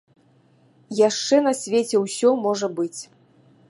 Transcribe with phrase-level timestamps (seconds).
[1.07, 2.97] Яшчэ на свеце ўсё можа быць.